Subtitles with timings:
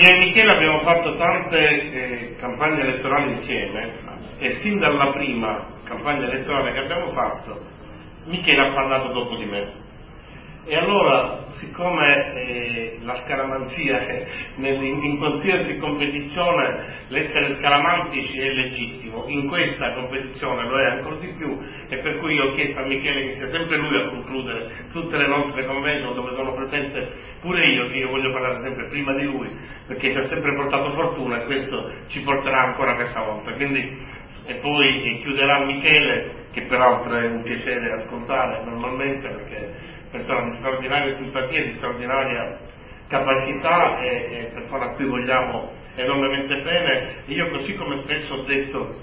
[0.00, 3.94] Io e Michele abbiamo fatto tante eh, campagne elettorali insieme
[4.38, 7.60] e sin dalla prima campagna elettorale che abbiamo fatto,
[8.26, 9.86] Michele ha parlato dopo di me.
[10.70, 14.26] E allora, siccome eh, la scaramanzia
[14.56, 21.32] in, in qualsiasi competizione l'essere scaramantici è legittimo, in questa competizione lo è ancora di
[21.38, 21.58] più
[21.88, 25.16] e per cui io ho chiesto a Michele che sia sempre lui a concludere tutte
[25.16, 29.24] le nostre convention dove sono presente pure io, che io voglio parlare sempre prima di
[29.24, 29.48] lui,
[29.86, 33.54] perché ci ha sempre portato fortuna e questo ci porterà ancora questa volta.
[33.54, 34.06] Quindi,
[34.46, 41.12] e poi chiuderà Michele, che peraltro è un piacere ascoltare normalmente perché persona di straordinaria
[41.12, 42.58] simpatia, di straordinaria
[43.08, 47.24] capacità e, e persona a cui vogliamo enormemente bene.
[47.26, 48.94] E io così come spesso ho detto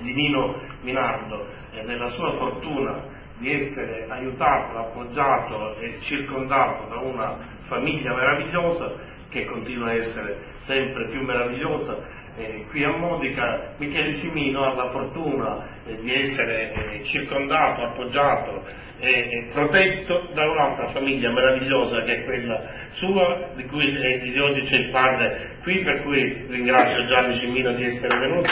[0.00, 7.36] di Nino Minardo e della sua fortuna di essere aiutato, appoggiato e circondato da una
[7.66, 8.94] famiglia meravigliosa
[9.28, 12.14] che continua a essere sempre più meravigliosa.
[12.38, 18.64] Eh, qui a Modica Michele Cimino ha la fortuna eh, di essere eh, circondato, appoggiato
[18.98, 22.60] e protetto da un'altra famiglia meravigliosa che è quella
[22.92, 27.84] sua, di cui di oggi c'è il padre qui, per cui ringrazio Gianni Cimino di
[27.84, 28.48] essere venuto.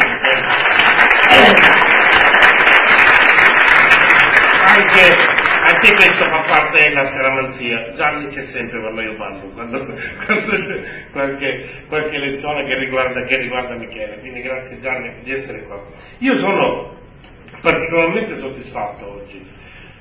[4.67, 5.07] Anche,
[5.71, 7.93] anche, questo fa parte della scaramanzia.
[7.93, 9.85] Gianni c'è sempre quando io parlo, quando,
[10.27, 14.19] quando c'è qualche, qualche lezione che riguarda, che riguarda Michele.
[14.19, 15.81] Quindi grazie Gianni di essere qua.
[16.19, 17.03] Io sono
[17.65, 19.43] particolarmente soddisfatto oggi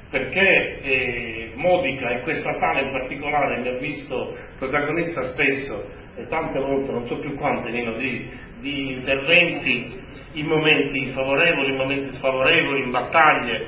[0.10, 6.60] perché eh, Modica e questa sala in particolare mi ha visto protagonista spesso e tante
[6.60, 10.00] volte, non so più quante, Nino, di, di interventi
[10.34, 13.68] in momenti favorevoli, in momenti sfavorevoli, in battaglie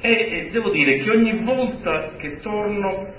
[0.00, 3.14] e, e devo dire che ogni volta che torno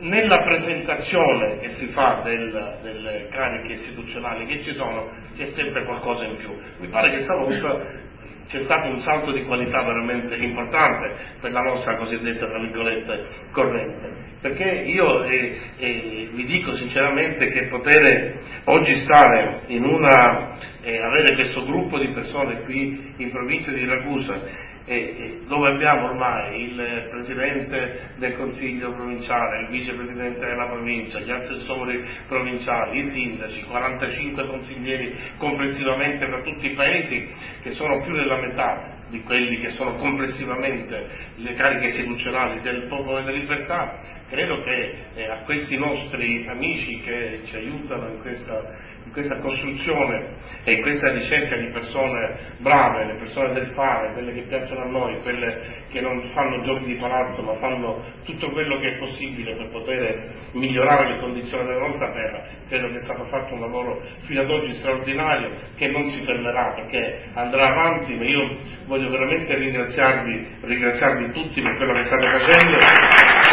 [0.00, 6.24] nella presentazione che si fa del, delle cariche istituzionali che ci sono c'è sempre qualcosa
[6.24, 6.54] in più.
[6.78, 8.06] Mi pare che stavolta
[8.48, 14.36] c'è stato un salto di qualità veramente importante per la nostra cosiddetta, tra virgolette, corrente.
[14.40, 21.34] Perché io eh, eh, vi dico sinceramente che poter oggi stare in una, eh, avere
[21.34, 24.40] questo gruppo di persone qui in provincia di Ragusa
[24.84, 32.04] e, dove abbiamo ormai il Presidente del Consiglio provinciale, il Vicepresidente della provincia, gli assessori
[32.26, 37.28] provinciali, i sindaci, 45 consiglieri complessivamente per tutti i paesi,
[37.62, 43.20] che sono più della metà di quelli che sono complessivamente le cariche istituzionali del popolo
[43.20, 48.62] della libertà, credo che eh, a questi nostri amici che ci aiutano in questa
[49.08, 54.32] in questa costruzione e in questa ricerca di persone brave, le persone del fare, quelle
[54.32, 58.78] che piacciono a noi, quelle che non fanno giochi di palazzo ma fanno tutto quello
[58.80, 63.24] che è possibile per poter migliorare le condizioni della nostra terra, credo che è stato
[63.24, 68.24] fatto un lavoro fino ad oggi straordinario che non si fermerà perché andrà avanti, ma
[68.24, 73.47] io voglio veramente ringraziarvi, ringraziarvi tutti per quello che state facendo.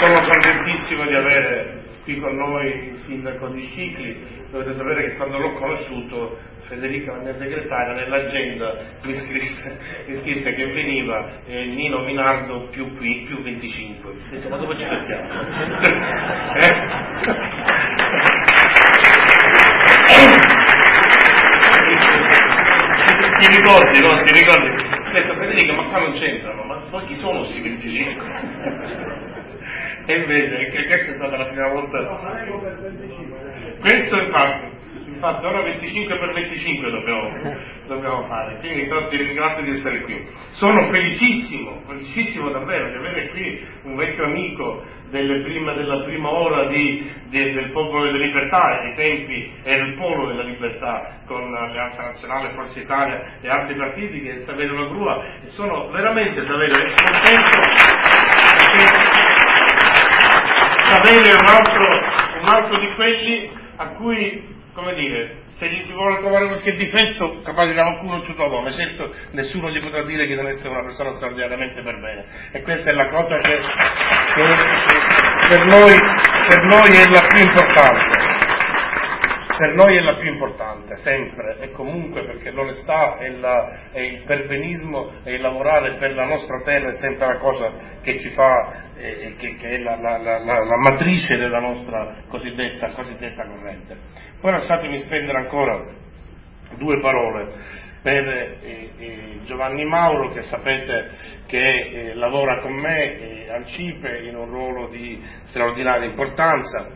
[0.00, 5.38] Sono contentissimo di avere qui con noi il sindaco di Scicli, dovete sapere che quando
[5.38, 6.38] l'ho conosciuto
[6.68, 12.96] Federica, la mia segretaria, nell'agenda mi scrisse, mi scrisse che veniva eh, Nino Minardo più
[12.96, 14.10] qui, più 25.
[14.10, 15.28] Ho detto, ma dove ci mettiamo?
[16.56, 16.70] eh?
[23.38, 24.22] Ti ricordi, no?
[24.22, 24.68] Ti ricordi?
[25.28, 29.09] Ho Federica, ma qua non c'entrano, ma chi sono questi 25?
[30.06, 31.98] E invece che questa è stata la prima volta.
[33.80, 34.66] Questo infatti,
[35.06, 37.56] infatti ora 25 per 25 dobbiamo,
[37.86, 38.58] dobbiamo fare.
[38.58, 40.26] Quindi ti ringrazio di essere qui.
[40.52, 47.10] Sono felicissimo, felicissimo davvero di avere qui un vecchio amico prime, della prima ora di,
[47.28, 52.54] di, del popolo della libertà, ai tempi era il polo della libertà con l'Alleanza Nazionale,
[52.54, 57.58] Forza Italia e altri partiti che è Saverio La Grua e sono veramente Saverio contento
[58.56, 59.29] perché
[60.90, 61.84] Saverio è un altro,
[62.42, 67.42] un altro di quelli a cui, come dire, se gli si vuole trovare qualche difetto,
[67.42, 70.82] capace che qualcuno ci trova, ma certo nessuno gli potrà dire che deve essere una
[70.82, 72.24] persona straordinariamente per bene.
[72.50, 74.42] E questa è la cosa che, che
[75.48, 75.96] per, noi,
[76.48, 78.29] per noi è la più importante
[79.60, 84.22] per noi è la più importante, sempre e comunque, perché l'onestà e, la, e il
[84.22, 87.70] perbenismo e il lavorare per la nostra terra è sempre la cosa
[88.00, 93.46] che ci fa, eh, che, che, è la, la, la, matrice della nostra cosiddetta, cosiddetta
[93.46, 93.98] corrente.
[94.40, 95.84] Poi lasciatemi spendere ancora
[96.78, 97.52] due parole
[98.02, 101.10] per eh, eh, Giovanni Mauro che sapete
[101.44, 106.88] che eh, lavora con me eh, al CIPE in un ruolo di straordinaria importanza,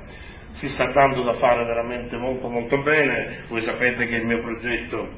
[0.54, 5.08] si sta dando da fare veramente molto molto bene, voi sapete che il mio progetto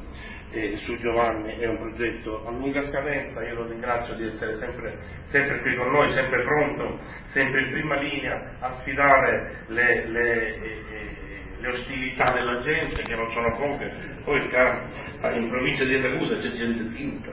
[0.51, 4.99] eh, su Giovanni è un progetto a lunga scadenza, io lo ringrazio di essere sempre,
[5.27, 11.17] sempre qui con noi, sempre pronto, sempre in prima linea a sfidare le, le, eh,
[11.59, 13.93] le ostilità della gente che non sono poche,
[14.25, 17.33] poi in provincia di Ragusa c'è gente finta.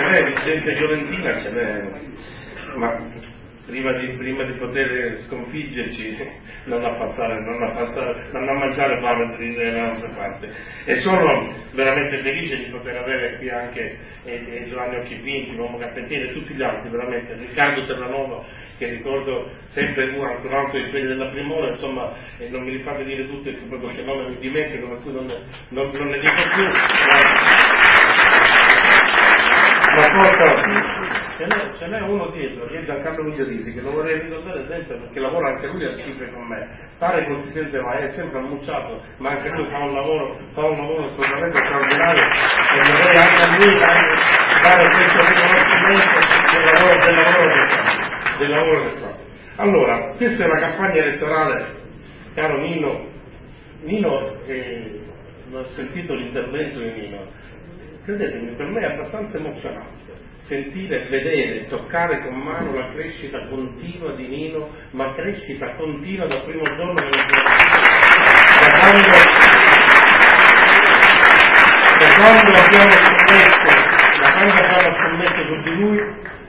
[0.00, 1.82] Ce n'è, gente violentina ce n'è,
[2.76, 2.96] ma
[3.66, 6.16] prima di, prima di poter sconfiggerci
[6.64, 10.48] non a, passare, non a, passare, non a mangiare fame dalle nostre parti.
[10.86, 16.32] E sono veramente felice di poter avere qui anche eh, Giovanni Occhivinti, l'uomo Carpentiere e
[16.32, 18.44] tutti gli altri, veramente, Riccardo Terranova,
[18.78, 23.26] che ricordo sempre un altro, di quelli della Primora, insomma, eh, non mi rifate dire
[23.28, 25.26] tutto proprio se no mi dimentico, per cui non,
[25.68, 27.59] non, non ne dico più.
[29.90, 31.00] Ma, cosa
[31.40, 34.98] ce n'è, ce n'è, uno dietro, che è Giancarlo Migliorisi, che lo vorrei ricordare sempre
[34.98, 36.88] perché lavora anche lui al CIPE con me.
[36.98, 41.06] Pare consistente ma è sempre ammucciato, ma anche lui fa un lavoro, fa un lavoro
[41.06, 44.06] assolutamente straordinario e vorrei anche a lui dare,
[44.62, 46.20] dare questo riconoscimento
[46.52, 48.36] del lavoro, del lavoro che fa.
[48.36, 49.62] Del lavoro che fa.
[49.62, 51.74] Allora, questa è una campagna elettorale,
[52.34, 53.06] caro Nino,
[53.82, 55.00] Nino, eh,
[55.52, 57.26] ho sentito l'intervento di Nino,
[58.04, 64.26] credetemi, per me è abbastanza emozionante sentire, vedere, toccare con mano la crescita continua di
[64.26, 67.40] Nino, ma crescita continua dal primo giorno della sua
[68.60, 69.08] da quando,
[71.98, 73.70] da quando abbiamo scommesso,
[74.20, 75.98] da quando abbiamo scommesso su di lui,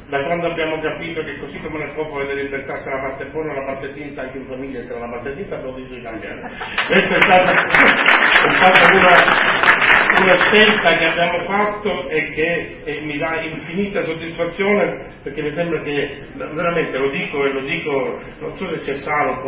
[0.08, 3.54] da quando abbiamo capito che così come nel popolo delle libertà c'è la parte buona
[3.54, 6.42] e la parte tinta, anche in famiglia c'è la parte tinta, abbiamo deciso di cambiare.
[6.88, 9.71] Questa è stata, è stata una,
[10.20, 15.82] una scelta che abbiamo fatto e che e mi dà infinita soddisfazione perché mi sembra
[15.84, 19.40] che veramente lo dico e lo dico, non so se c'è Salo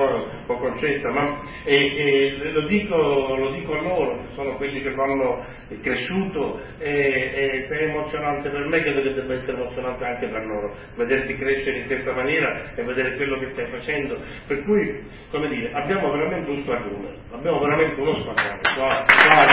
[0.45, 5.43] o Concetta, ma e, e lo, dico, lo, dico, a loro, sono quelli che vanno
[5.81, 10.75] cresciuto e, se è emozionante per me credo che debba essere emozionante anche per loro,
[10.95, 14.15] vederti crescere in questa maniera e vedere quello che stai facendo.
[14.45, 18.59] Per cui, come dire, abbiamo veramente un squadrone, abbiamo veramente uno squadrone.
[18.75, 19.47] Qua, qua,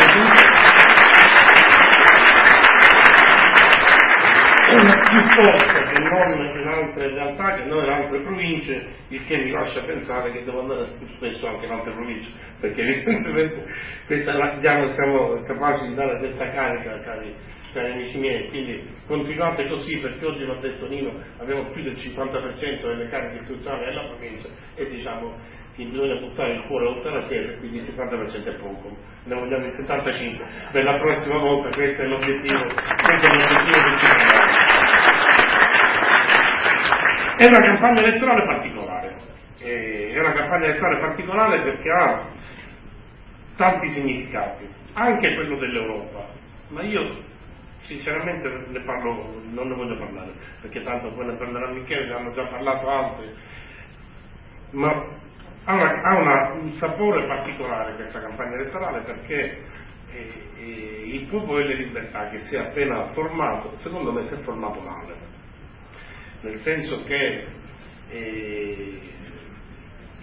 [4.75, 9.51] più forte che non in altre realtà, che non in altre province, il che mi
[9.51, 12.31] lascia pensare che devo andare più spesso anche in altre province,
[12.61, 13.65] perché evidentemente
[14.07, 17.35] questa, diamo, siamo capaci di dare questa carica, cari,
[17.73, 22.83] cari amici miei, quindi continuate così perché oggi l'ha detto Nino, abbiamo più del 50%
[22.83, 25.35] delle cariche istituzionali nella provincia e diciamo
[25.77, 29.67] che bisogna buttare il cuore oltre la sera, quindi il 50% è poco, ne vogliamo
[29.67, 30.73] il 75%.
[30.73, 34.61] Per la prossima volta questo è l'obiettivo, questo è l'obiettivo che abbiamo.
[37.41, 39.17] È una campagna elettorale particolare,
[39.61, 42.29] è una campagna elettorale particolare perché ha
[43.57, 46.27] tanti significati, anche quello dell'Europa,
[46.69, 47.23] ma io
[47.85, 52.33] sinceramente ne parlo, non ne voglio parlare, perché tanto poi ne parlerà Michele, ne hanno
[52.35, 53.35] già parlato altri,
[54.73, 54.91] ma
[55.65, 59.65] ha, una, ha una, un sapore particolare questa campagna elettorale perché
[60.13, 64.39] eh, eh, il popolo delle libertà che si è appena formato, secondo me si è
[64.41, 65.30] formato male
[66.43, 67.47] nel senso che
[68.11, 69.01] eh,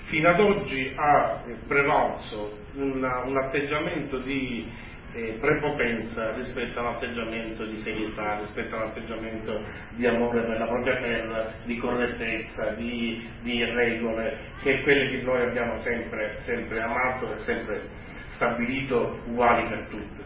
[0.08, 4.70] fino ad oggi ha prevalso una, un atteggiamento di
[5.14, 9.64] eh, prepotenza rispetto all'atteggiamento di serietà, rispetto all'atteggiamento
[9.96, 15.24] di amore per la propria terra, di correttezza, di, di regole, che è quelle che
[15.24, 17.90] noi abbiamo sempre, sempre amato e sempre
[18.30, 20.26] stabilito uguali per tutti.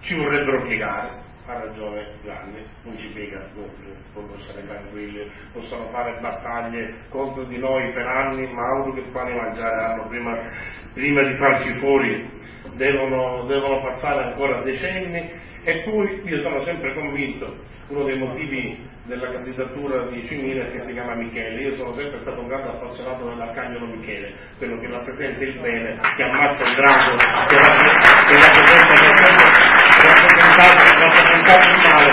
[0.00, 6.94] Ci vorrebbero piegare, ha ragione Gianni, non ci piega può essere tranquilli, possono fare battaglie
[7.08, 10.38] contro di noi per anni, ma altro che pane mangiare hanno prima,
[10.94, 12.30] prima di farci fuori,
[12.74, 15.48] devono, devono passare ancora decenni.
[15.62, 17.54] E poi io sono sempre convinto,
[17.88, 22.40] uno dei motivi della candidatura di Cimina che si chiama Michele, io sono sempre stato
[22.40, 27.56] un grande appassionato dell'arcangelo Michele, quello che rappresenta il bene, che ammazza il drago, che
[27.56, 28.79] rappresenta, che rappresenta,
[31.82, 32.12] male.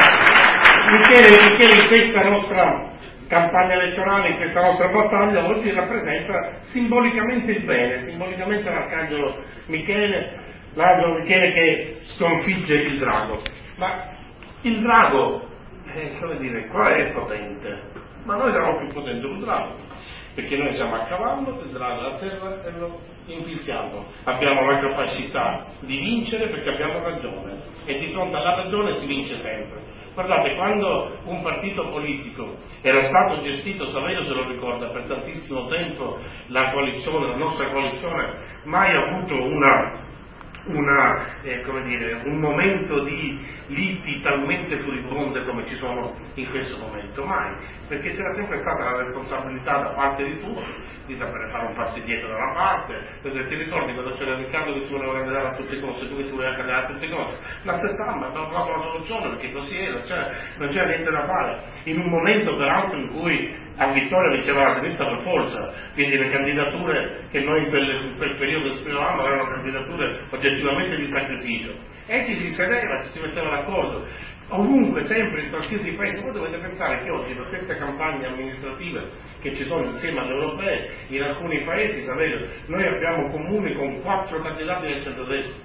[0.91, 2.95] Michele, Michele in questa nostra
[3.27, 10.39] campagna elettorale, in questa nostra battaglia, oggi rappresenta simbolicamente il bene, simbolicamente l'arcangelo Michele,
[10.73, 13.41] l'angelo Michele che sconfigge il drago.
[13.77, 14.15] Ma
[14.61, 15.47] il drago,
[15.93, 17.81] eh, come dire, qua è potente,
[18.23, 19.86] ma noi siamo più potenti del drago.
[20.37, 24.05] Perché noi siamo a cavallo, tesserato a terra e lo infilziamo.
[24.25, 29.39] Abbiamo la capacità di vincere perché abbiamo ragione e di fronte alla ragione si vince
[29.39, 29.81] sempre.
[30.13, 36.19] Guardate, quando un partito politico era stato gestito, Saverio se lo ricorda, per tantissimo tempo
[36.49, 40.05] la coalizione, la nostra coalizione, mai ha avuto una
[40.67, 47.25] una, eh, dire, un momento di liti talmente furibonde come ci sono in questo momento,
[47.25, 47.55] mai,
[47.87, 51.97] perché c'era sempre stata la responsabilità da parte di tutti di sapere fare un passo
[51.97, 55.55] indietro da una parte, perché ti ricordi quando c'era Riccardo che si voleva candidare a
[55.55, 58.47] tutte le cose, tu che ti volevi candidare a tutte le cose, la settimana abbiamo
[58.47, 62.55] trovato una soluzione perché così era, cioè, non c'era niente da fare, in un momento
[62.55, 67.63] peraltro in cui a vittoria vinceva la sinistra per forza, quindi le candidature che noi
[67.63, 71.75] in quel, in quel periodo esprimevamo erano candidature oggettivamente di sacrificio.
[72.07, 74.07] E ci si sedeva, ci si metteva d'accordo.
[74.49, 79.09] Ovunque, sempre, in qualsiasi paese, voi dovete pensare che oggi per queste campagne amministrative
[79.41, 84.41] che ci sono insieme alle europee, in alcuni paesi, sapete, noi abbiamo comuni con quattro
[84.41, 85.63] candidati del centro-destra,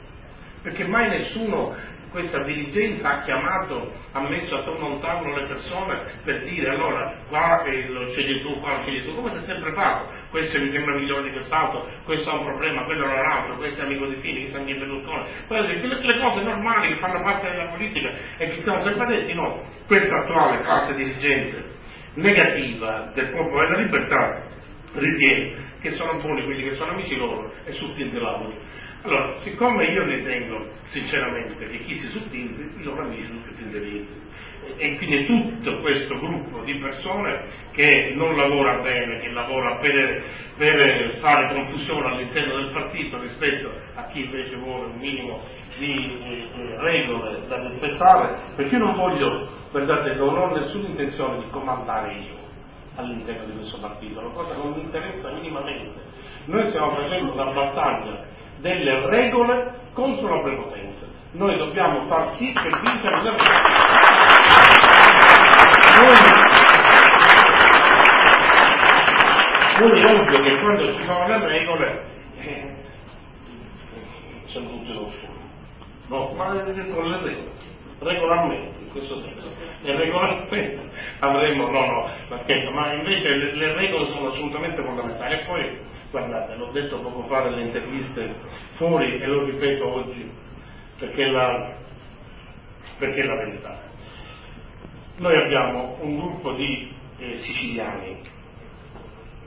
[0.62, 1.76] perché mai nessuno
[2.12, 7.14] questa dirigenza ha chiamato, ha messo attorno a un tavolo le persone per dire allora
[7.28, 7.64] qua
[8.08, 11.32] scegli tu, qua scegli tu, come si è sempre fatto, questo mi sembra migliore di
[11.32, 14.58] quest'altro, questo ha un problema, quello non ha l'altro, questo è amico di Fini, questo
[14.58, 18.62] è amico di Berlusconi, quelle, le cose normali che fanno parte della politica e che
[18.62, 21.70] siamo sempre detti no, questa attuale classe dirigente
[22.14, 24.42] negativa del popolo della libertà
[24.92, 28.54] ritiene che sono buoni quelli che sono amici loro e su chi lavori
[29.04, 34.30] allora, siccome io ritengo sinceramente che chi si sottinte, i loro amici sono intelligenti.
[34.76, 40.22] E quindi tutto questo gruppo di persone che non lavora bene, che lavora per,
[40.56, 45.42] per fare confusione all'interno del partito rispetto a chi invece vuole un minimo
[45.78, 51.50] di eh, regole da rispettare, perché io non voglio, guardate, non ho nessuna intenzione di
[51.50, 52.41] comandare io
[52.96, 56.00] all'interno di questo partito, una cosa che non mi interessa minimamente.
[56.46, 58.24] Noi stiamo facendo una battaglia
[58.58, 61.06] delle regole contro la prepotenza.
[61.32, 63.32] Noi dobbiamo far sì che vincano le.
[69.78, 72.04] Noi è ovvio che quando ci sono le regole
[72.38, 72.76] eh,
[74.46, 75.10] siamo tutti lo
[76.08, 77.50] No, ma con le regole,
[78.02, 79.50] regolarmente in questo senso.
[79.82, 80.90] E regolarmente
[81.20, 85.34] avremo, no, no, ma scherzo, ma invece le, le regole sono assolutamente fondamentali.
[85.34, 88.34] E poi Guardate, l'ho detto poco fa nelle interviste
[88.74, 90.30] fuori e lo ripeto oggi
[90.98, 91.74] perché la,
[92.98, 93.80] perché è la verità.
[95.16, 98.20] Noi abbiamo un gruppo di eh, siciliani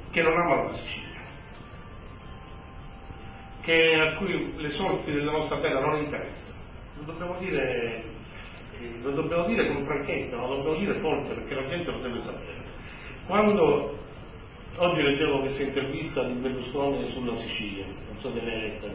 [0.10, 1.22] che non amano la Sicilia,
[3.62, 6.62] che, a cui le sorti della nostra terra non interessano.
[6.98, 8.04] Lo dobbiamo dire,
[9.02, 12.64] lo dobbiamo dire con franchezza, lo dobbiamo dire forte perché la gente lo deve sapere.
[13.28, 14.04] Quando
[14.78, 18.88] Oggi leggevo questa intervista di Berlusconi sulla Sicilia, non so se l'hai letta,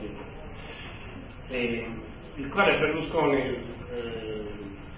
[1.48, 1.86] eh,
[2.34, 4.42] il quale Berlusconi, eh,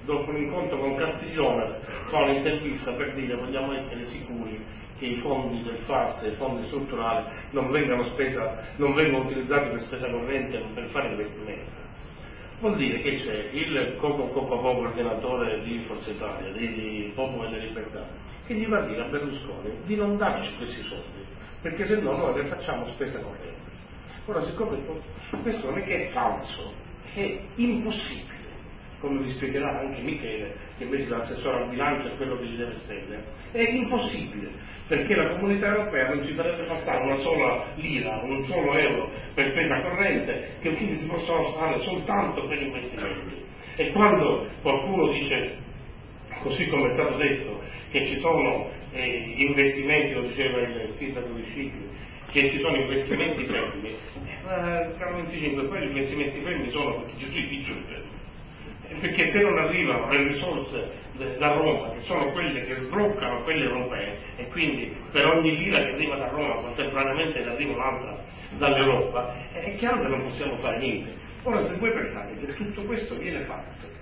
[0.04, 4.60] dopo un incontro con Castiglione, fa un'intervista per dire vogliamo essere sicuri
[4.98, 9.68] che i fondi del FAS e i fondi strutturali non vengano, spesa, non vengano utilizzati
[9.70, 11.70] per spesa corrente per fare investimenti.
[12.62, 17.66] Vuol dire che c'è il Coco Coco coordinatore di Forza Italia, di, di Popolo delle
[17.66, 18.06] Libertà,
[18.46, 21.26] che gli va a dire a Berlusconi di non darci questi soldi,
[21.60, 23.68] perché se no noi le facciamo spesa corrente.
[24.26, 24.78] Ora, siccome
[25.42, 26.72] questo non è che è falso,
[27.14, 28.31] è impossibile,
[29.02, 32.74] come vi spiegherà anche Michele, che invece l'assessore al bilancio è quello che gli deve
[32.76, 34.48] spendere, è impossibile,
[34.86, 39.50] perché la comunità europea non ci farebbe passare una sola lira, un solo euro per
[39.50, 43.42] spesa corrente, che quindi si possono fare soltanto per investimenti.
[43.74, 45.56] E quando qualcuno dice,
[46.40, 51.42] così come è stato detto, che ci sono eh, investimenti, lo diceva il sindaco di
[51.42, 51.90] Scicli,
[52.30, 57.46] che ci sono investimenti fermi, eh, tra 25 poi gli investimenti fermi sono Gesù è
[57.48, 58.11] piccolo
[59.00, 61.00] perché se non arrivano le risorse
[61.38, 65.92] da Roma, che sono quelle che sbloccano quelle europee, e quindi per ogni lira che
[65.92, 68.24] arriva da Roma contemporaneamente ne arriva un'altra
[68.56, 71.14] dall'Europa, è chiaro che non possiamo fare niente.
[71.44, 74.01] Ora se voi pensate che tutto questo viene fatto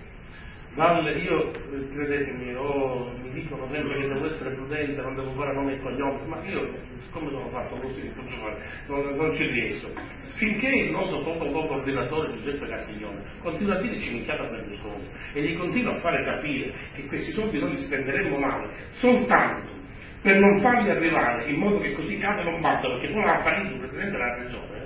[0.75, 1.51] dal, io,
[1.93, 6.25] credetemi, oh, mi dicono sempre che devo essere prudente, non devo fare nome e cognome,
[6.27, 6.73] ma io,
[7.05, 8.09] siccome sono fatto così,
[8.87, 9.89] non, non ci riesco.
[10.37, 15.43] Finché il nostro poco poco coordinatore Giuseppe Castiglione continua a dire cimicchiata per Berlusconi e
[15.43, 19.79] gli continua a fare capire che questi soldi noi li spenderemmo male, soltanto
[20.23, 23.73] per non farli arrivare in modo che così cade non batta, perché poi a Parigi
[23.73, 24.80] il Presidente della Regione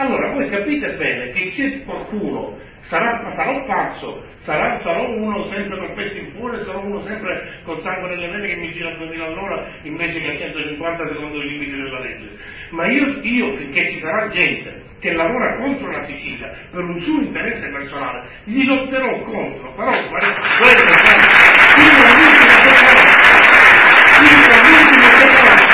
[0.00, 5.92] Allora voi capite bene che se qualcuno sarà, sarà pazzo, sarà, sarò uno sempre con
[5.94, 9.24] pezzi in fuori, sarò uno sempre col sangue nelle vene che mi gira a 2000
[9.24, 12.30] all'ora invece che a 150 secondo i limiti della legge.
[12.70, 17.20] Ma io, io, finché ci sarà gente che lavora contro la Sicilia per un suo
[17.20, 21.08] interesse personale, gli lotterò contro, però guardate, quello è
[21.74, 23.02] fino all'ultima seconda,
[24.14, 25.66] fino all'ultima seconda.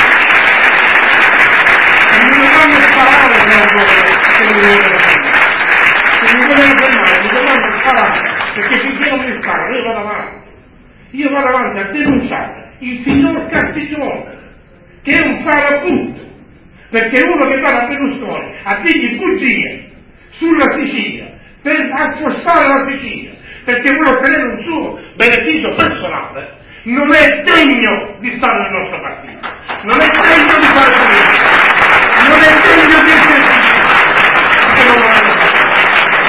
[2.08, 4.04] E non mi fanno sparare per ancora
[4.34, 5.52] se mi vogliono fermare.
[6.24, 8.18] Se mi vogliono fermare, mi dovranno sparare,
[8.54, 10.52] perché finché non mi sparano io vado avanti.
[11.34, 14.38] Io vado avanti a denunciare il signor Castiglione,
[15.02, 16.22] che è un farabutto,
[16.90, 19.90] perché uno che va da Berlusconi a dirgli bugie
[20.30, 23.32] sulla Sicilia, per affossare la Sicilia,
[23.64, 26.52] perché vuole ottenere un suo beneficio personale,
[26.84, 29.48] non è degno di stare nel nostro partito,
[29.82, 31.50] non è degno di fare politica,
[32.30, 33.42] non è degno di essere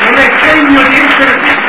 [0.02, 1.65] non è degno di essere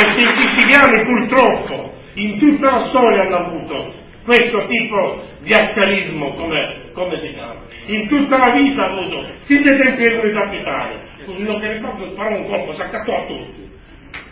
[0.00, 6.90] perché i siciliani purtroppo in tutta la storia hanno avuto questo tipo di ascarismo, come,
[6.92, 7.62] come, si chiama.
[7.86, 12.36] In tutta la vita ha avuto, sin dai tempi dell'unità d'Italia, non che ricordo, farò
[12.36, 13.68] un colpo, si accattò a tutti.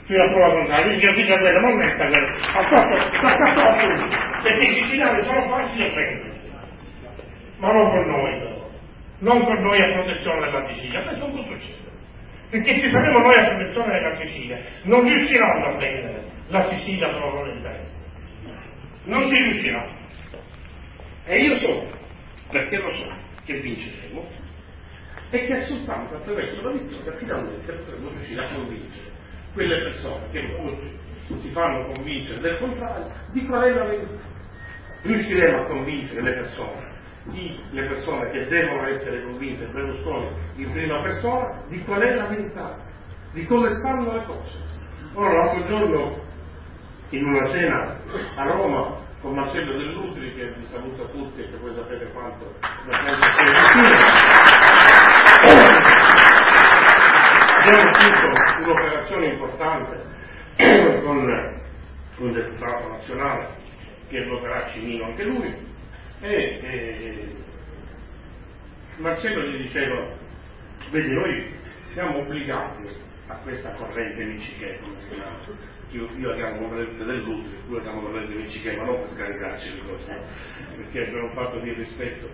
[0.07, 4.65] Fino a prova contraria, dice figlio della non è fatto, si accattò a tutti, perché
[4.65, 6.51] i siciliani sono facili a prendersi.
[7.59, 8.57] Ma non con noi
[9.21, 11.88] non con noi a protezione della Sicilia, questo non può succedere.
[12.51, 17.21] Perché se saremo noi a protezione della Sicilia, non riusciranno a prendere la Sicilia per
[17.21, 18.07] loro interesse
[19.09, 19.87] non si riuscirà.
[21.25, 21.87] E io so,
[22.51, 23.13] perché lo so,
[23.45, 24.47] che vinceremo
[25.31, 29.11] e che soltanto attraverso la vittoria finalmente potremo riuscire a convincere
[29.53, 34.37] quelle persone che oggi si fanno convincere del contrario di qual è la verità.
[35.03, 36.97] Riusciremo a convincere le persone,
[37.31, 42.27] di, le persone che devono essere convinte, Berlusconi in prima persona, di qual è la
[42.27, 42.77] verità,
[43.33, 44.67] di come stanno le cose.
[45.15, 46.21] Ora l'altro giorno
[47.11, 47.97] in una cena
[48.37, 52.55] a Roma con Marcello Dell'Utri che vi saluto a tutti e che voi sapete quanto
[52.87, 53.27] la penso
[57.59, 60.05] abbiamo fatto un'operazione importante
[61.03, 61.57] con
[62.19, 63.49] un deputato nazionale
[64.09, 65.68] che voterà Cimino anche lui
[66.21, 67.35] e, e
[68.97, 70.17] Marcello gli diceva
[70.91, 71.55] vedi noi
[71.89, 72.89] siamo obbligati
[73.29, 75.39] a questa corrente Michiché come si chiama
[75.91, 79.75] io, io la chiamo corrente dell'utile, lui la chiamo corrente Michiché, ma non per scaricarci
[79.75, 80.21] le cose,
[80.77, 82.29] perché per un fatto di rispetto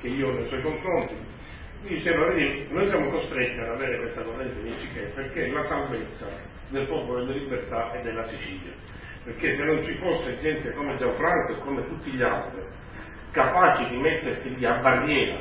[0.00, 1.14] che io ho nei suoi confronti.
[1.82, 6.28] Mi diceva, vedi, noi siamo costretti ad avere questa corrente Michiché perché la salvezza
[6.68, 8.72] del popolo della libertà e della Sicilia.
[9.24, 12.62] Perché se non ci fosse gente come Gianfranco e come tutti gli altri,
[13.30, 15.40] capaci di mettersi lì a barriera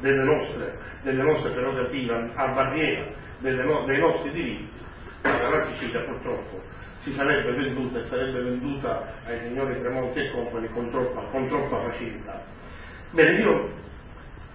[0.00, 3.06] delle nostre, delle nostre prerogative, a barriera
[3.40, 4.80] no, dei nostri diritti,
[5.22, 6.60] la Sicilia purtroppo
[7.00, 11.90] si sarebbe venduta e sarebbe venduta ai signori Tremonti e Company con troppa, con troppa
[11.90, 12.42] facilità.
[13.10, 13.70] Bene, io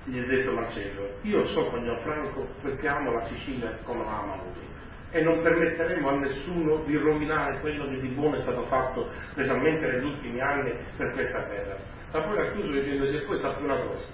[0.05, 4.35] gli ho detto Marcello, io sto con Gianfranco perché amo la Sicilia come la ama
[4.35, 4.65] lui
[5.11, 9.85] e non permetteremo a nessuno di rovinare quello che di buono è stato fatto specialmente
[9.87, 11.77] negli ultimi anni per questa terra.
[12.11, 14.05] Ma poi ha chiuso dicendogli e poi sappi una cosa,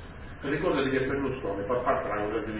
[0.41, 2.51] ricordati che Berlusconi fa parte della guerra di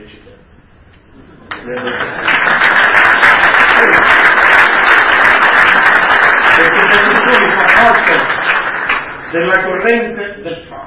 [6.56, 8.16] perché Berlusconi fa parte
[9.32, 10.83] della corrente del fare,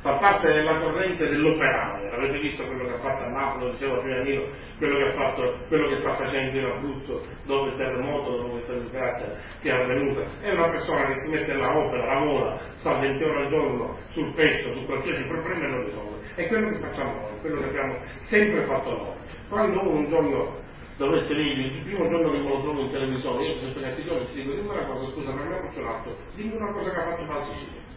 [0.00, 2.10] fa parte della corrente dell'operare.
[2.10, 4.42] Avete visto quello che ha fatto a Napoli, lo dicevo prima Nino,
[4.78, 8.74] quello che ha fatto, quello che sta facendo in Abruzzo dopo il terremoto, dopo questa
[8.74, 10.22] disgrazia che è avvenuta.
[10.40, 14.72] È una persona che si mette all'opera, lavora, sta 20 ore al giorno sul petto,
[14.74, 16.16] su qualsiasi problema e lo risolve.
[16.34, 17.96] È quello che facciamo noi, quello che abbiamo
[18.28, 19.16] sempre fatto noi.
[19.48, 23.58] Quando un giorno dovesse venire, il primo giorno che me lo trovo in televisione, io
[23.60, 26.90] sempre Castiglione ti dico, dimmi una cosa, scusa, ma mi ha emozionato, dimmi una cosa
[26.90, 27.87] che ha fatto per Sicilia.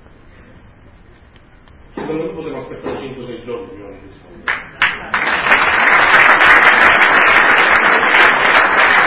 [1.93, 4.60] Secondo me potevo aspettare 5-6 giorni prima di rispondere.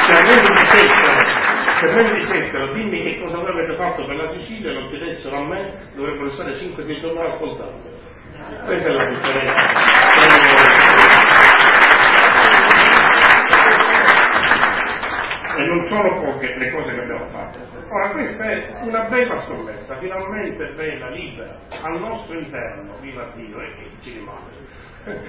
[0.05, 1.19] Se a me mi dicessero,
[1.75, 4.89] se a me mi dicessero, dimmi che cosa avete fatto per la Sicilia e lo
[4.89, 7.81] chiedessero a me, dovrebbero stare 5-6 giorni a ascoltarlo.
[8.67, 9.73] Questa è la differenza.
[15.57, 17.59] e non sono poche le cose che abbiamo fatto.
[17.89, 23.91] Ora questa è una bella scommessa, finalmente bella, libera, al nostro interno, viva Dio, e
[24.01, 24.63] ci rimane.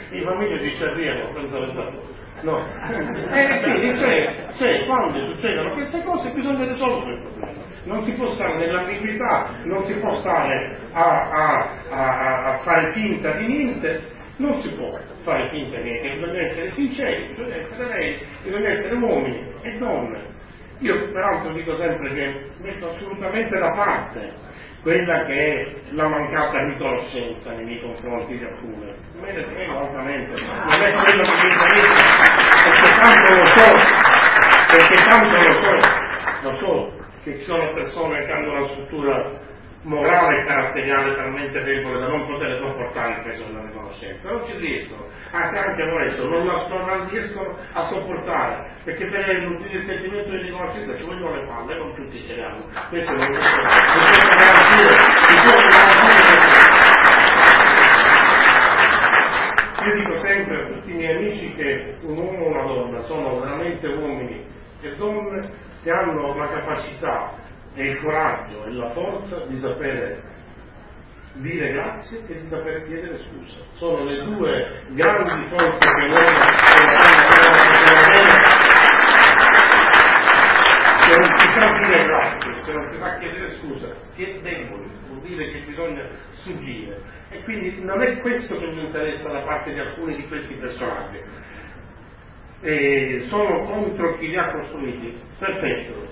[0.10, 2.24] I famiglie si scerriano senza pensare.
[2.42, 2.60] No.
[2.60, 7.64] Eh quindi cioè, cioè, quando succedono queste cose bisogna risolvere il problema.
[7.84, 13.32] Non si può stare nell'ambiguità, non si può stare a, a, a, a fare finta
[13.34, 14.02] di niente
[14.38, 19.54] Non si può fare finta niente, bisogna essere sinceri, bisogna essere lei, bisogna essere uomini
[19.62, 20.35] e donne.
[20.80, 24.34] Io peraltro dico sempre che metto assolutamente da parte
[24.82, 28.94] quella che è la mancata riconoscenza nei miei confronti di alcune.
[29.20, 31.96] Me ne frego altamente, non è quello che mi interessa,
[32.64, 33.68] perché tanto lo so,
[34.70, 35.74] perché tanto lo so,
[36.42, 39.32] lo so che ci sono persone che hanno una struttura
[39.86, 44.32] morale caratteriale talmente debole da non poter sopportare il peso della riconoscenza.
[44.32, 49.84] Non ci riescono, anzi anche adesso non, la, non riescono a sopportare, perché per il
[49.84, 52.66] sentimento di riconoscenza ci vogliono le palle, non tutti ce le hanno.
[52.90, 53.54] Questo non lo so.
[59.86, 63.40] Io dico sempre a tutti i miei amici che un uomo e una donna sono
[63.40, 64.44] veramente uomini
[64.82, 67.34] e donne se hanno la capacità
[67.76, 70.34] e il coraggio e la forza di sapere
[71.34, 73.58] dire grazie e di sapere chiedere scusa.
[73.74, 77.34] Sono le due grandi forze che l'uomo
[81.06, 84.90] se non si sa dire grazie, se non si sa chiedere scusa, si è deboli,
[85.08, 87.02] vuol dire che bisogna sfuggire.
[87.30, 91.20] E quindi non è questo che mi interessa da parte di alcuni di questi personaggi.
[92.62, 96.08] E sono contro chi li ha costruiti, perfetto,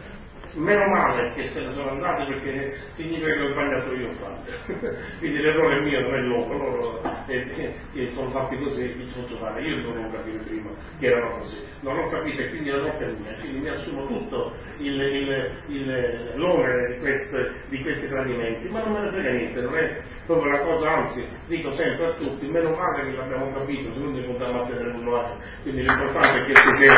[0.54, 4.38] meno male che se ne sono andati perché significa che ho sbagliato io fare.
[5.20, 9.38] Quindi l'errore mio, non è loro, loro eh, eh, sono fatti così e chi posso
[9.38, 9.62] fare?
[9.62, 12.98] Io non ho capito prima che erano così, non ho capito e quindi non ho
[13.00, 18.84] mia, quindi mi assumo tutto il, il, il, l'onere di, queste, di questi tradimenti, ma
[18.84, 22.48] non me ne frega niente, non è proprio la cosa, anzi dico sempre a tutti,
[22.48, 26.42] meno male che l'abbiamo capito, se non ci puntiamo a tenere un male, quindi l'importante
[26.42, 26.94] è che si sia,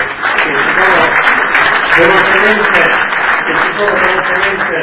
[1.97, 3.14] velocemente
[3.75, 4.77] sono velocemente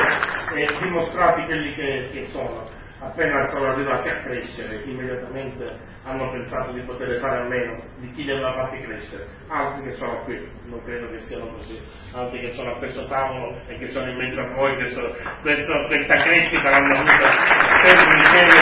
[0.54, 2.68] eh, dimostrati quelli che, che sono.
[3.00, 8.22] Appena sono arrivati a crescere, immediatamente hanno pensato di poter fare a meno di chi
[8.22, 9.26] li aveva fatti crescere.
[9.48, 11.80] Altri che sono qui, non credo che siano così,
[12.12, 15.08] altri che sono a questo tavolo e che sono in mezzo a voi, sono,
[15.40, 17.30] questo, questa crescita l'hanno avuta
[17.88, 18.60] sempre insieme,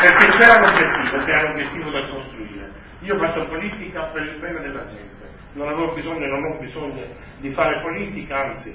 [0.00, 2.70] perché c'era l'obiettivo, c'era l'obiettivo da costruire.
[3.00, 5.17] Io faccio politica per il bene della gente
[5.52, 7.06] non avevo bisogno e non ho bisogno
[7.40, 8.74] di fare politica, anzi,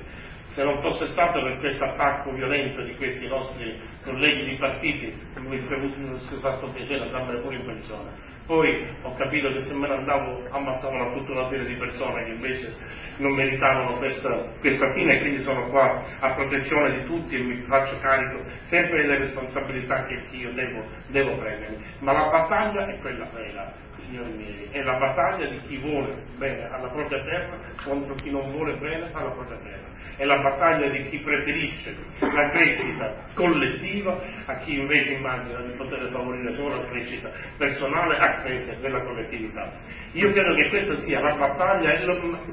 [0.54, 5.60] se non fosse stato per questo attacco violento di questi nostri colleghi di partiti, mi
[5.60, 8.32] sarebbe fatto piacere andarmene pure in pensione.
[8.46, 12.32] Poi ho capito che se me ne andavo ammazzavano tutta una serie di persone che
[12.32, 12.76] invece
[13.18, 17.64] non meritavano questa, questa fine e quindi sono qua a protezione di tutti e mi
[17.68, 21.78] faccio carico sempre delle responsabilità che io devo, devo prendermi.
[22.00, 26.68] Ma la battaglia è quella vera, signori miei, è la battaglia di chi vuole bene
[26.70, 29.92] alla propria terra contro chi non vuole bene alla propria terra.
[30.16, 36.10] È la battaglia di chi preferisce la crescita collettiva a chi invece immagina di poter
[36.12, 39.72] favorire solo la crescita personale a spese della collettività.
[40.14, 41.92] Io credo che questa sia la battaglia,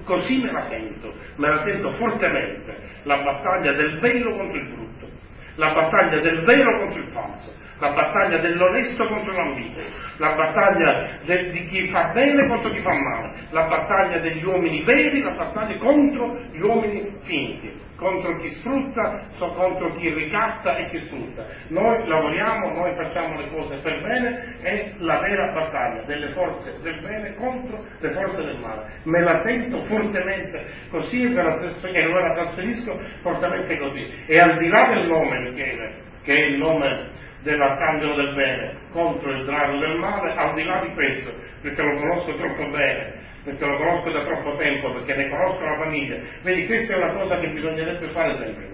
[0.05, 5.09] così me la sento, me la sento fortemente, la battaglia del vero contro il brutto,
[5.57, 9.81] la battaglia del vero contro il falso, la battaglia dell'onesto contro l'ambito,
[10.19, 14.85] la battaglia de, di chi fa bene contro chi fa male, la battaglia degli uomini
[14.85, 21.01] veri, la battaglia contro gli uomini finti, contro chi sfrutta, contro chi ricatta e chi
[21.01, 21.47] sfrutta.
[21.69, 27.01] Noi lavoriamo, noi facciamo le cose per bene, è la vera battaglia delle forze del
[27.01, 29.01] bene contro le forze del male.
[29.05, 34.07] Me la sento fortemente così e me la trasferisco fortemente così.
[34.27, 39.31] E al di là del nome, Michele, che è il nome dell'arcangelo del bene contro
[39.31, 43.67] il drago del male, al di là di questo, perché lo conosco troppo bene, perché
[43.67, 46.17] lo conosco da troppo tempo, perché ne conosco la famiglia.
[46.43, 48.71] Vedi, questa è una cosa che bisognerebbe fare sempre,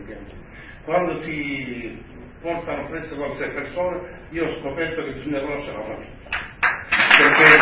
[0.87, 2.01] quando si
[2.41, 4.01] portano presso queste persone,
[4.31, 6.15] io ho scoperto che bisogna conoscere la famiglia.
[7.17, 7.59] Perché,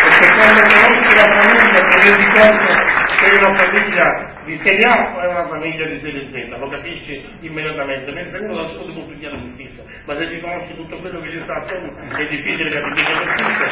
[0.00, 2.75] perché quando conosci la famiglia ti rendi conto
[3.24, 8.12] è una famiglia di serie A è una famiglia di serie Z, lo capisci immediatamente,
[8.12, 11.42] mentre uno da solo può pigliare difficile, ma se ti conosci tutto quello che gli
[11.42, 13.64] sta attorno è difficile capire che tutto.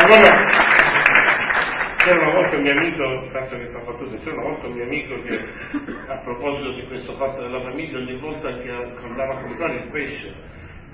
[0.00, 0.28] Allora,
[1.96, 4.84] c'era una volta un mio amico, tanto che sta battuto, c'era una volta un mio
[4.84, 5.38] amico che
[6.06, 10.34] a proposito di questo fatto della famiglia, ogni volta che andava a comprare il pesce,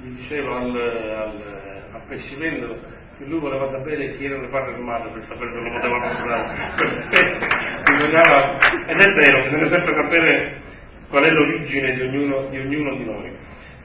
[0.00, 5.10] gli diceva al, al, al pescivendolo lui voleva sapere chi erano i padri del mare
[5.10, 7.82] per sapere se lo poteva comprare.
[7.94, 10.60] bisognava, ed è vero, bisogna sempre sapere
[11.08, 13.32] qual è l'origine di ognuno, di ognuno di noi.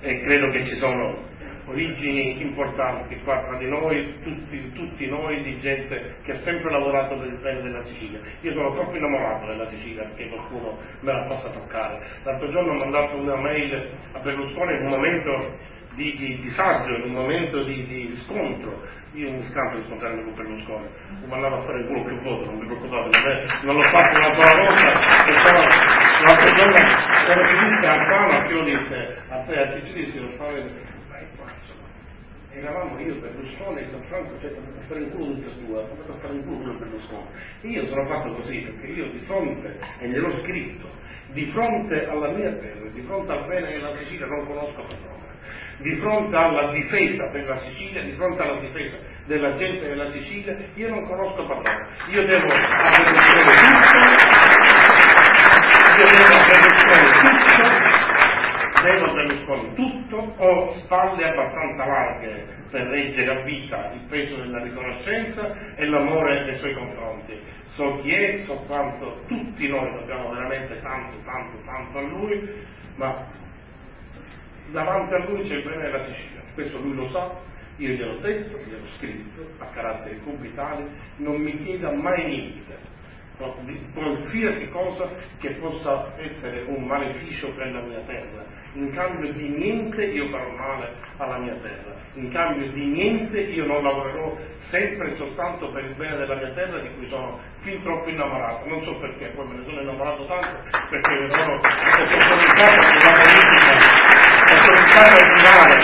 [0.01, 1.27] E credo che ci sono
[1.65, 7.17] origini importanti qua tra di noi, tutti, tutti, noi, di gente che ha sempre lavorato
[7.17, 8.19] per il bene della Sicilia.
[8.41, 12.01] Io sono troppo innamorato della Sicilia perché qualcuno me la possa toccare.
[12.23, 15.57] L'altro giorno ho mandato una mail a Berlusconi in un momento
[15.99, 18.87] di, di disagio, in un momento di, di scontro.
[19.13, 20.87] Io mi scampo di scontrarmi con Berlusconi,
[21.25, 23.89] mi andavo a fare il culo più volte, non vi preoccupate, non, è, non l'ho
[23.89, 25.59] fatto una sola volta, e però
[26.23, 26.77] l'altra giorno
[27.27, 30.61] ero finito a Fano che io disse, a te, a te ci dissi, non fare,
[31.09, 31.47] vai qua,
[32.51, 36.33] eravamo io Berlusconi e Franco cioè a fare in culo tutte e due, a fare
[36.33, 37.27] in culo Berlusconi.
[37.61, 40.87] Io sono fatto così perché io di fronte, e gliel'ho scritto,
[41.33, 45.28] di fronte alla mia terra, di fronte al bene della Sicilia non conosco padrone
[45.79, 50.89] di fronte alla difesa della Sicilia, di fronte alla difesa della gente della Sicilia, io
[50.89, 51.87] non conosco padrone.
[52.09, 53.49] Io devo avere tutto,
[55.97, 56.67] io devo avere
[57.19, 57.89] tutto,
[58.81, 65.75] devo Berlusconi tutto, ho spalle abbastanza larghe per reggere a vita il peso della riconoscenza
[65.75, 67.39] e l'amore nei suoi confronti.
[67.67, 73.37] So chi è, so quanto tutti noi dobbiamo veramente tanto, tanto, tanto a lui, ma
[74.71, 77.31] davanti a lui c'è il bene della Sicilia, questo lui lo sa,
[77.77, 80.85] io gliel'ho detto, gliel'ho scritto, a caratteri cubitali,
[81.17, 82.97] non mi chieda mai niente,
[83.63, 88.43] di qualsiasi cosa che possa essere un maleficio per la mia terra.
[88.73, 93.65] In cambio di niente io farò male alla mia terra, in cambio di niente io
[93.65, 94.37] non lavorerò
[94.69, 98.67] sempre e soltanto per il bene della mia terra di cui sono fin troppo innamorato,
[98.67, 101.59] non so perché, poi me ne sono innamorato tanto perché sono, ho
[102.27, 103.98] comunicato che la politica
[104.49, 105.75] ho cominciato a girare,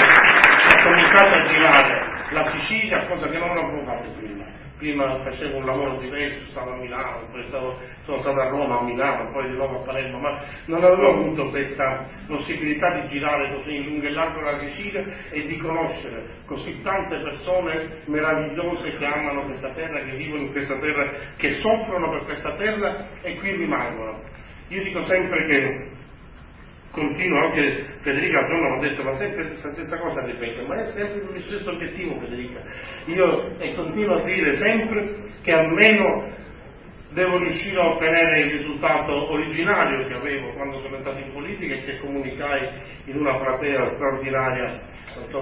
[0.65, 4.43] ho cominciato a girare la Sicilia, cosa che non avevo fatto prima.
[4.77, 8.83] Prima facevo un lavoro diverso, stavo a Milano, poi stavo, sono stato a Roma, a
[8.83, 13.75] Milano, poi di nuovo a Palermo, ma non avevo avuto questa possibilità di girare così
[13.75, 19.45] in lungo e largo la Sicilia e di conoscere così tante persone meravigliose che amano
[19.45, 24.23] questa terra, che vivono in questa terra, che soffrono per questa terra e qui rimangono.
[24.69, 25.94] Io dico sempre che
[26.95, 30.85] continuo anche Federica al giorno ha detto ma sempre la stessa cosa ripeto, ma è
[30.87, 32.61] sempre il stesso obiettivo Federica.
[33.05, 36.33] Io e continuo a dire sempre che almeno
[37.09, 41.83] devo riuscire a ottenere il risultato originario che avevo quando sono entrato in politica e
[41.83, 42.69] che comunicai
[43.05, 44.93] in una platea straordinaria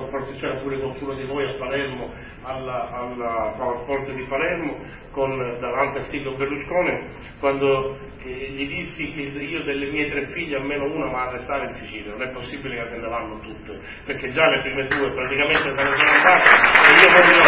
[0.09, 2.11] forse c'era pure qualcuno di voi a Palermo,
[2.43, 4.77] alla, alla Palasport di Palermo,
[5.11, 7.07] con, davanti a Silvio Berlusconi,
[7.39, 11.65] quando eh, gli dissi che io delle mie tre figlie almeno una va a restare
[11.65, 15.11] in Sicilia, non è possibile che se ne vanno tutte, perché già le prime due
[15.11, 16.49] praticamente se ne sono andate
[16.83, 17.41] e io voglio,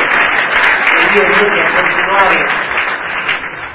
[0.96, 2.36] e io voglio continuare,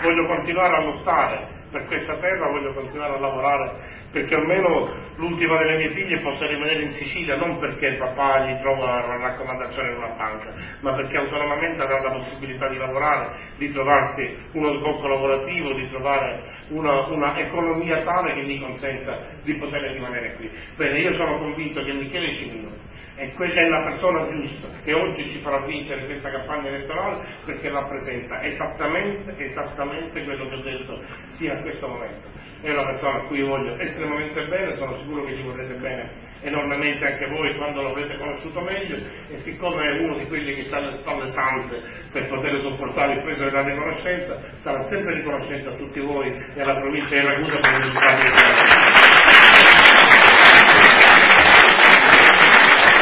[0.02, 5.76] voglio continuare a lottare per questa terra, voglio continuare a lavorare perché almeno l'ultima delle
[5.76, 9.96] mie figlie possa rimanere in Sicilia, non perché il papà gli trova una raccomandazione in
[9.98, 15.72] una banca, ma perché autonomamente avrà la possibilità di lavorare, di trovarsi uno sbocco lavorativo,
[15.74, 20.50] di trovare una, una economia tale che gli consenta di poter rimanere qui.
[20.76, 22.70] Bene, io sono convinto che Michele Cimino
[23.16, 27.68] e quella è la persona giusta che oggi ci farà vincere questa campagna elettorale perché
[27.68, 32.28] rappresenta esattamente, esattamente quello che ho detto sia in questo momento
[32.62, 36.28] è una persona a cui io voglio estremamente bene, sono sicuro che gli vorrete bene
[36.42, 38.96] enormemente anche voi quando l'avrete conosciuto meglio
[39.28, 43.22] e siccome è uno di quelli che sta alle spalle tante per poter sopportare il
[43.22, 47.72] peso della riconoscenza, sarà sempre riconoscente a tutti voi e alla provincia di Ragusa per
[47.72, 48.28] i risultati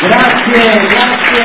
[0.01, 1.39] Grazie, grazie.